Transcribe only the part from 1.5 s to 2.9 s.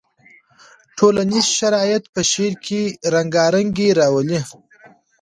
شرایط په شعر کې